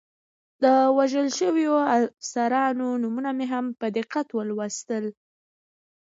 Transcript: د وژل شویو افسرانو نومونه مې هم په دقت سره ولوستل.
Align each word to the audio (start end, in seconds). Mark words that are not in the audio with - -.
د 0.63 0.65
وژل 0.97 1.27
شویو 1.37 1.75
افسرانو 1.95 2.87
نومونه 3.01 3.29
مې 3.37 3.45
هم 3.53 3.65
په 3.79 3.87
دقت 3.97 4.25
سره 4.31 4.37
ولوستل. 4.37 5.05